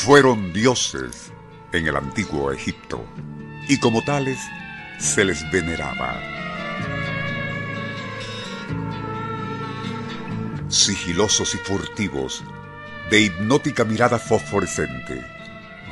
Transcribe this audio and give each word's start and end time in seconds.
fueron 0.00 0.50
dioses 0.54 1.30
en 1.72 1.86
el 1.86 1.94
antiguo 1.94 2.50
Egipto 2.52 3.04
y 3.68 3.78
como 3.78 4.02
tales 4.02 4.38
se 4.98 5.26
les 5.26 5.48
veneraba. 5.52 6.18
Sigilosos 10.68 11.54
y 11.54 11.58
furtivos, 11.58 12.42
de 13.10 13.20
hipnótica 13.20 13.84
mirada 13.84 14.18
fosforescente, 14.18 15.22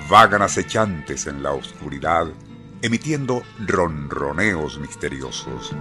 vagan 0.09 0.40
acechantes 0.40 1.27
en 1.27 1.43
la 1.43 1.52
oscuridad, 1.52 2.29
emitiendo 2.80 3.43
ronroneos 3.59 4.79
misteriosos. 4.79 5.72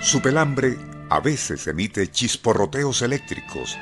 Su 0.00 0.22
pelambre 0.22 0.78
a 1.08 1.18
veces 1.18 1.66
emite 1.66 2.08
chisporroteos 2.08 3.02
eléctricos, 3.02 3.76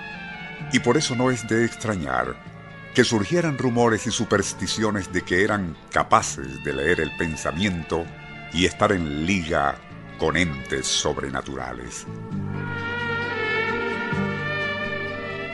y 0.73 0.79
por 0.79 0.97
eso 0.97 1.15
no 1.15 1.31
es 1.31 1.47
de 1.47 1.67
extrañar 1.67 2.58
que 2.95 3.05
surgieran 3.05 3.59
rumores 3.59 4.07
y 4.07 4.11
supersticiones 4.11 5.13
de 5.13 5.23
que 5.23 5.45
eran 5.45 5.77
capaces 5.91 6.63
de 6.65 6.73
leer 6.73 7.01
el 7.01 7.17
pensamiento 7.17 8.05
y 8.53 8.65
estar 8.65 8.93
en 8.93 9.27
liga 9.27 9.77
con 10.19 10.37
entes 10.37 10.87
sobrenaturales. 10.87 12.07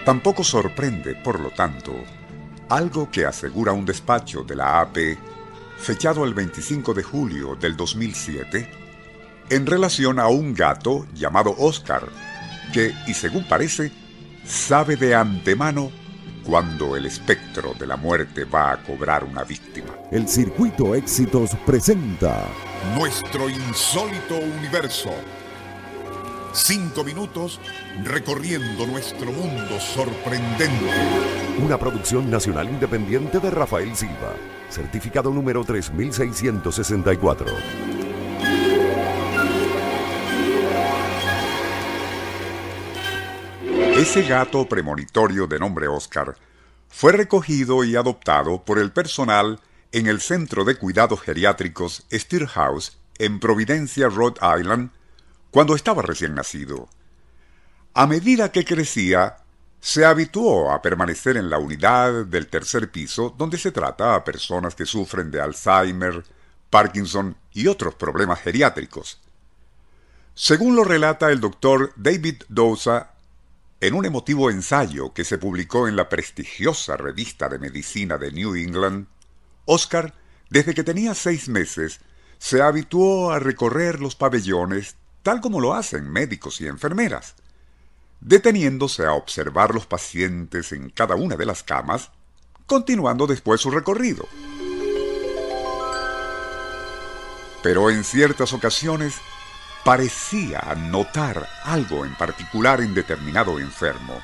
Tampoco 0.05 0.45
sorprende, 0.45 1.15
por 1.15 1.41
lo 1.41 1.51
tanto, 1.51 1.95
algo 2.69 3.11
que 3.11 3.27
asegura 3.27 3.73
un 3.73 3.85
despacho 3.85 4.43
de 4.43 4.57
la 4.57 4.81
AP 4.81 4.99
fechado 5.79 6.25
el 6.25 6.35
25 6.35 6.95
de 6.95 7.03
julio 7.03 7.57
del 7.57 7.77
2007 7.77 8.71
en 9.51 9.67
relación 9.67 10.19
a 10.19 10.29
un 10.29 10.55
gato 10.55 11.07
llamado 11.15 11.55
Oscar 11.59 12.09
que, 12.73 12.95
y 13.07 13.15
según 13.15 13.47
parece, 13.47 13.93
sabe 14.45 14.97
de 14.97 15.15
antemano 15.15 15.91
cuando 16.45 16.97
el 16.97 17.07
espectro 17.07 17.75
de 17.75 17.87
la 17.87 17.97
muerte 17.97 18.45
va 18.45 18.73
a 18.73 18.77
cobrar 18.77 19.25
una 19.25 19.45
víctima. 19.45 19.89
El 20.11 20.29
Circuito 20.29 20.95
Éxitos 20.95 21.57
presenta 21.65 22.47
Nuestro 22.97 23.49
insólito 23.49 24.37
universo. 24.37 25.11
Cinco 26.53 27.03
minutos 27.03 27.59
recorriendo 28.05 28.87
nuestro 28.87 29.33
mundo 29.33 29.81
sorprendente. 29.81 30.91
Una 31.65 31.79
producción 31.79 32.31
nacional 32.31 32.69
independiente 32.69 33.41
de 33.41 33.51
Rafael 33.51 33.97
Silva. 33.97 34.35
Certificado 34.69 35.31
número 35.31 35.65
3664. 35.65 37.94
Ese 44.05 44.23
gato 44.23 44.69
premonitorio 44.69 45.47
de 45.47 45.59
nombre 45.59 45.89
Oscar 45.89 46.37
fue 46.91 47.13
recogido 47.13 47.85
y 47.85 47.97
adoptado 47.97 48.63
por 48.63 48.79
el 48.79 48.93
personal 48.93 49.61
en 49.93 50.09
el 50.09 50.21
Centro 50.21 50.67
de 50.67 50.77
Cuidados 50.77 51.23
Geriátricos 51.23 52.05
Steer 52.13 52.47
House 52.49 52.99
en 53.17 53.41
Providencia, 53.41 54.11
Rhode 54.11 54.41
Island, 54.61 54.91
cuando 55.51 55.75
estaba 55.75 56.03
recién 56.03 56.35
nacido. 56.35 56.91
A 57.95 58.07
medida 58.07 58.53
que 58.53 58.67
crecía, 58.67 59.39
se 59.81 60.05
habituó 60.05 60.71
a 60.71 60.83
permanecer 60.83 61.39
en 61.39 61.49
la 61.49 61.57
unidad 61.57 62.27
del 62.27 62.49
tercer 62.49 62.91
piso 62.91 63.35
donde 63.39 63.57
se 63.57 63.73
trata 63.73 64.15
a 64.15 64.23
personas 64.23 64.75
que 64.75 64.85
sufren 64.85 65.31
de 65.31 65.41
Alzheimer, 65.41 66.23
Parkinson 66.69 67.39
y 67.55 67.69
otros 67.69 67.95
problemas 67.95 68.43
geriátricos. 68.43 69.19
Según 70.35 70.77
lo 70.77 70.85
relata 70.85 71.33
el 71.33 71.41
doctor 71.41 71.95
David 71.97 72.43
Dosa 72.51 73.14
en 73.87 73.93
un 73.93 74.07
emotivo 74.07 74.51
ensayo 74.51 75.13
que 75.13 75.25
se 75.25 75.37
publicó 75.37 75.89
en 75.89 75.95
la 75.95 76.09
prestigiosa 76.09 76.97
revista 76.97 77.51
de 77.51 77.59
medicina 77.59 78.17
de 78.17 78.33
New 78.33 78.55
England, 78.55 79.07
Oscar, 79.67 80.15
desde 80.49 80.73
que 80.73 80.85
tenía 80.85 81.15
seis 81.15 81.51
meses, 81.51 82.01
se 82.39 82.63
habituó 82.63 83.31
a 83.31 83.41
recorrer 83.41 84.01
los 84.01 84.17
pabellones 84.17 84.97
tal 85.23 85.43
como 85.43 85.61
lo 85.61 85.75
hacen 85.75 86.11
médicos 86.11 86.63
y 86.63 86.67
enfermeras, 86.67 87.35
deteniéndose 88.21 89.05
a 89.05 89.13
observar 89.13 89.75
los 89.75 89.85
pacientes 89.85 90.73
en 90.73 90.89
cada 90.89 91.15
una 91.15 91.37
de 91.37 91.45
las 91.45 91.63
camas, 91.63 92.11
continuando 92.65 93.27
después 93.27 93.61
su 93.61 93.71
recorrido. 93.71 94.27
Pero 97.63 97.91
en 97.91 98.03
ciertas 98.03 98.55
ocasiones 98.55 99.17
parecía 99.85 100.61
notar 100.77 101.47
algo 101.63 102.05
en 102.05 102.15
particular 102.17 102.81
en 102.81 102.95
determinado 102.95 103.61
enfermo, 103.61 104.21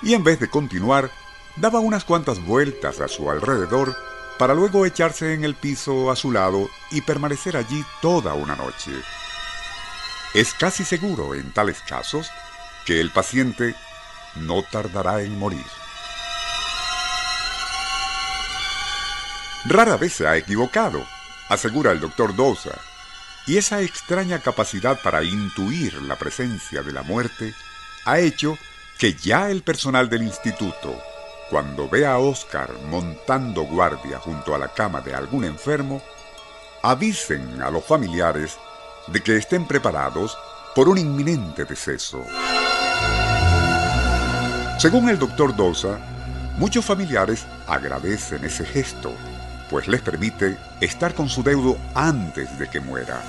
y 0.00 0.14
en 0.14 0.22
vez 0.22 0.38
de 0.38 0.48
continuar, 0.48 1.10
daba 1.56 1.80
unas 1.80 2.04
cuantas 2.04 2.44
vueltas 2.44 3.00
a 3.00 3.08
su 3.08 3.30
alrededor 3.30 3.96
para 4.38 4.54
luego 4.54 4.86
echarse 4.86 5.34
en 5.34 5.44
el 5.44 5.54
piso 5.54 6.10
a 6.10 6.16
su 6.16 6.30
lado 6.30 6.68
y 6.90 7.02
permanecer 7.02 7.56
allí 7.56 7.84
toda 8.00 8.34
una 8.34 8.56
noche. 8.56 8.92
Es 10.34 10.54
casi 10.54 10.84
seguro 10.84 11.34
en 11.34 11.52
tales 11.52 11.80
casos 11.82 12.30
que 12.86 13.00
el 13.00 13.10
paciente 13.10 13.74
no 14.36 14.62
tardará 14.62 15.22
en 15.22 15.38
morir. 15.38 15.66
Rara 19.66 19.96
vez 19.96 20.14
se 20.14 20.26
ha 20.26 20.36
equivocado, 20.36 21.04
asegura 21.48 21.92
el 21.92 22.00
doctor 22.00 22.34
Dosa, 22.34 22.80
y 23.46 23.56
esa 23.56 23.80
extraña 23.80 24.38
capacidad 24.40 25.00
para 25.02 25.24
intuir 25.24 25.94
la 26.02 26.16
presencia 26.16 26.82
de 26.82 26.92
la 26.92 27.02
muerte 27.02 27.54
ha 28.04 28.18
hecho 28.18 28.56
que 28.98 29.14
ya 29.14 29.50
el 29.50 29.62
personal 29.62 30.08
del 30.08 30.22
instituto, 30.22 31.00
cuando 31.50 31.88
ve 31.88 32.06
a 32.06 32.18
Oscar 32.18 32.72
montando 32.88 33.62
guardia 33.62 34.18
junto 34.18 34.54
a 34.54 34.58
la 34.58 34.68
cama 34.68 35.00
de 35.00 35.14
algún 35.14 35.44
enfermo, 35.44 36.02
avisen 36.82 37.60
a 37.62 37.70
los 37.70 37.84
familiares 37.84 38.56
de 39.08 39.20
que 39.20 39.36
estén 39.36 39.66
preparados 39.66 40.36
por 40.74 40.88
un 40.88 40.98
inminente 40.98 41.64
deceso. 41.64 42.24
Según 44.78 45.08
el 45.08 45.18
doctor 45.18 45.54
Dosa, 45.54 45.98
muchos 46.58 46.84
familiares 46.84 47.44
agradecen 47.66 48.44
ese 48.44 48.64
gesto, 48.64 49.14
pues 49.72 49.88
les 49.88 50.02
permite 50.02 50.58
estar 50.82 51.14
con 51.14 51.30
su 51.30 51.42
deudo 51.42 51.78
antes 51.94 52.58
de 52.58 52.68
que 52.68 52.78
muera. 52.78 53.22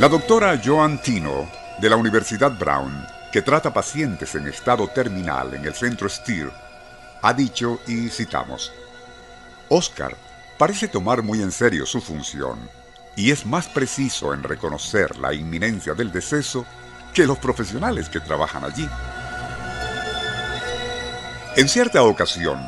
La 0.00 0.08
doctora 0.08 0.60
Joan 0.62 1.00
Tino, 1.00 1.48
de 1.78 1.88
la 1.88 1.94
Universidad 1.94 2.50
Brown, 2.58 3.06
que 3.30 3.40
trata 3.40 3.72
pacientes 3.72 4.34
en 4.34 4.48
estado 4.48 4.88
terminal 4.88 5.54
en 5.54 5.64
el 5.64 5.74
centro 5.74 6.08
Steer, 6.08 6.50
ha 7.22 7.32
dicho, 7.32 7.78
y 7.86 8.08
citamos, 8.08 8.72
Oscar 9.68 10.16
parece 10.58 10.88
tomar 10.88 11.22
muy 11.22 11.40
en 11.40 11.52
serio 11.52 11.86
su 11.86 12.00
función 12.00 12.58
y 13.14 13.30
es 13.30 13.46
más 13.46 13.68
preciso 13.68 14.34
en 14.34 14.42
reconocer 14.42 15.16
la 15.18 15.32
inminencia 15.32 15.94
del 15.94 16.10
deceso 16.10 16.66
que 17.14 17.28
los 17.28 17.38
profesionales 17.38 18.08
que 18.08 18.18
trabajan 18.18 18.64
allí. 18.64 18.88
En 21.54 21.68
cierta 21.68 22.02
ocasión, 22.02 22.58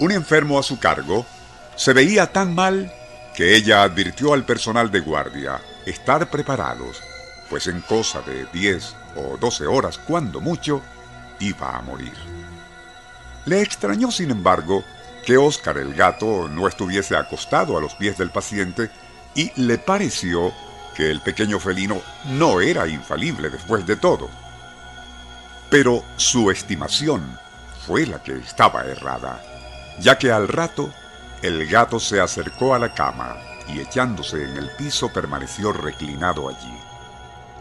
un 0.00 0.12
enfermo 0.12 0.58
a 0.58 0.62
su 0.62 0.78
cargo 0.78 1.24
se 1.76 1.92
veía 1.92 2.32
tan 2.32 2.54
mal 2.54 2.92
que 3.34 3.56
ella 3.56 3.82
advirtió 3.82 4.32
al 4.32 4.44
personal 4.44 4.90
de 4.90 5.00
guardia 5.00 5.60
estar 5.86 6.30
preparados, 6.30 7.02
pues 7.50 7.66
en 7.66 7.80
cosa 7.80 8.22
de 8.22 8.46
10 8.52 8.94
o 9.16 9.36
12 9.36 9.66
horas, 9.66 9.98
cuando 9.98 10.40
mucho, 10.40 10.82
iba 11.40 11.76
a 11.76 11.82
morir. 11.82 12.14
Le 13.44 13.60
extrañó, 13.60 14.10
sin 14.10 14.30
embargo, 14.30 14.84
que 15.26 15.36
Oscar 15.36 15.78
el 15.78 15.94
gato 15.94 16.48
no 16.48 16.68
estuviese 16.68 17.16
acostado 17.16 17.76
a 17.76 17.80
los 17.80 17.94
pies 17.94 18.16
del 18.18 18.30
paciente 18.30 18.90
y 19.34 19.50
le 19.60 19.78
pareció 19.78 20.52
que 20.94 21.10
el 21.10 21.20
pequeño 21.20 21.58
felino 21.58 22.00
no 22.26 22.60
era 22.60 22.86
infalible 22.86 23.50
después 23.50 23.86
de 23.86 23.96
todo. 23.96 24.30
Pero 25.70 26.04
su 26.16 26.50
estimación 26.50 27.38
fue 27.86 28.06
la 28.06 28.22
que 28.22 28.36
estaba 28.36 28.84
errada, 28.84 29.42
ya 29.98 30.18
que 30.18 30.30
al 30.30 30.46
rato 30.46 30.92
el 31.44 31.66
gato 31.66 32.00
se 32.00 32.22
acercó 32.22 32.74
a 32.74 32.78
la 32.78 32.94
cama 32.94 33.36
y 33.68 33.78
echándose 33.78 34.44
en 34.44 34.56
el 34.56 34.70
piso 34.78 35.12
permaneció 35.12 35.74
reclinado 35.74 36.48
allí. 36.48 36.74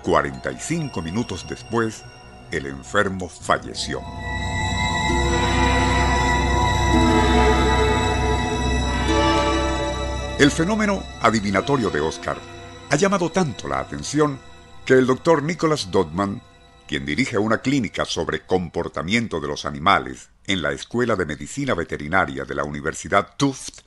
45 0.03 1.01
minutos 1.01 1.45
después, 1.49 2.05
el 2.49 2.67
enfermo 2.67 3.27
falleció. 3.27 3.99
El 10.39 10.49
fenómeno 10.49 11.03
adivinatorio 11.19 11.89
de 11.89 11.99
Oscar 11.99 12.37
ha 12.89 12.95
llamado 12.95 13.31
tanto 13.31 13.67
la 13.67 13.79
atención 13.79 14.39
que 14.85 14.93
el 14.93 15.05
doctor 15.05 15.43
Nicholas 15.43 15.91
Dodman, 15.91 16.41
quien 16.87 17.05
dirige 17.05 17.37
una 17.37 17.59
clínica 17.59 18.05
sobre 18.05 18.45
comportamiento 18.45 19.39
de 19.39 19.47
los 19.47 19.65
animales 19.65 20.29
en 20.45 20.61
la 20.61 20.71
Escuela 20.71 21.15
de 21.15 21.25
Medicina 21.25 21.73
Veterinaria 21.73 22.45
de 22.45 22.55
la 22.55 22.63
Universidad 22.63 23.35
Tufts, 23.37 23.83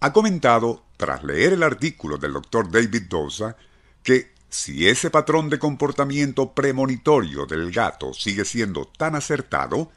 ha 0.00 0.12
comentado, 0.12 0.84
tras 0.96 1.24
leer 1.24 1.54
el 1.54 1.62
artículo 1.62 2.18
del 2.18 2.34
doctor 2.34 2.70
David 2.70 3.04
Dosa, 3.08 3.56
que 4.02 4.34
si 4.48 4.88
ese 4.88 5.10
patrón 5.10 5.48
de 5.48 5.58
comportamiento 5.58 6.52
premonitorio 6.52 7.46
del 7.46 7.72
gato 7.72 8.12
sigue 8.12 8.44
siendo 8.44 8.86
tan 8.86 9.14
acertado, 9.14 9.90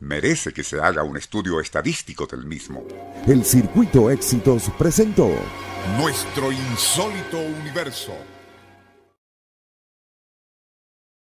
merece 0.00 0.52
que 0.52 0.64
se 0.64 0.80
haga 0.80 1.04
un 1.04 1.16
estudio 1.16 1.60
estadístico 1.60 2.26
del 2.26 2.44
mismo. 2.44 2.84
El 3.26 3.44
Circuito 3.44 4.10
Éxitos 4.10 4.70
presentó 4.78 5.30
Nuestro 5.98 6.50
insólito 6.50 7.38
universo. 7.38 8.12